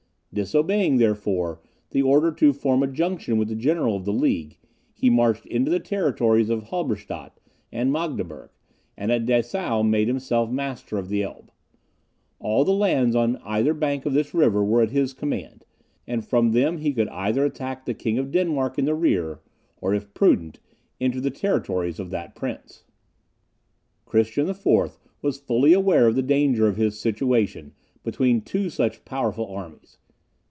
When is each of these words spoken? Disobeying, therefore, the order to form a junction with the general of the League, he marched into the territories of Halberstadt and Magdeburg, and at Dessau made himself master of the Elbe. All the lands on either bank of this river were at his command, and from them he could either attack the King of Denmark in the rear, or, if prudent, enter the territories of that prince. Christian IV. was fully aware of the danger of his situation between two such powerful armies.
Disobeying, 0.33 0.95
therefore, 0.95 1.59
the 1.89 2.01
order 2.03 2.31
to 2.31 2.53
form 2.53 2.83
a 2.83 2.87
junction 2.87 3.37
with 3.37 3.49
the 3.49 3.53
general 3.55 3.97
of 3.97 4.05
the 4.05 4.13
League, 4.13 4.57
he 4.93 5.09
marched 5.09 5.45
into 5.45 5.69
the 5.69 5.77
territories 5.81 6.49
of 6.49 6.67
Halberstadt 6.69 7.37
and 7.69 7.91
Magdeburg, 7.91 8.49
and 8.95 9.11
at 9.11 9.25
Dessau 9.25 9.81
made 9.83 10.07
himself 10.07 10.49
master 10.49 10.97
of 10.97 11.09
the 11.09 11.21
Elbe. 11.21 11.51
All 12.39 12.63
the 12.63 12.71
lands 12.71 13.13
on 13.13 13.41
either 13.43 13.73
bank 13.73 14.05
of 14.05 14.13
this 14.13 14.33
river 14.33 14.63
were 14.63 14.81
at 14.81 14.91
his 14.91 15.11
command, 15.13 15.65
and 16.07 16.23
from 16.25 16.53
them 16.53 16.77
he 16.77 16.93
could 16.93 17.09
either 17.09 17.43
attack 17.43 17.83
the 17.85 17.93
King 17.93 18.17
of 18.17 18.31
Denmark 18.31 18.79
in 18.79 18.85
the 18.85 18.95
rear, 18.95 19.41
or, 19.81 19.93
if 19.93 20.13
prudent, 20.13 20.61
enter 21.01 21.19
the 21.19 21.29
territories 21.29 21.99
of 21.99 22.09
that 22.11 22.35
prince. 22.35 22.85
Christian 24.05 24.47
IV. 24.47 24.97
was 25.21 25.41
fully 25.41 25.73
aware 25.73 26.07
of 26.07 26.15
the 26.15 26.23
danger 26.23 26.69
of 26.69 26.77
his 26.77 26.97
situation 26.97 27.73
between 28.01 28.39
two 28.39 28.69
such 28.69 29.03
powerful 29.03 29.45
armies. 29.53 29.97